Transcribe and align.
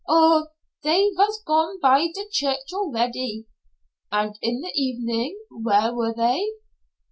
"Oh, 0.09 0.47
dey 0.81 1.11
vas 1.15 1.43
gone 1.45 1.79
by 1.79 2.07
der 2.15 2.23
church 2.31 2.73
already." 2.73 3.45
"And 4.11 4.35
in 4.41 4.61
the 4.61 4.71
evening 4.75 5.37
where 5.51 5.93
were 5.93 6.15
they?" 6.15 6.53